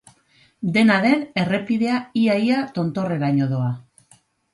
[0.77, 3.69] Dena den, errepidea ia-ia tontorreraino doa.